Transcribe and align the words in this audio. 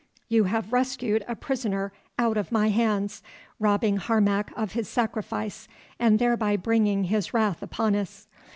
You 0.29 0.45
have 0.45 0.73
rescued 0.73 1.23
a 1.27 1.35
prisoner 1.35 1.93
out 2.17 2.35
of 2.35 2.51
my 2.51 2.69
hands, 2.69 3.21
robbing 3.59 3.97
Harmac 3.97 4.51
of 4.57 4.71
his 4.71 4.89
sacrifice 4.89 5.67
and 5.99 6.17
thereby 6.17 6.55
bringing 6.57 7.03
his 7.03 7.35
wrath 7.35 7.61
upon 7.61 7.95
us. 7.95 8.25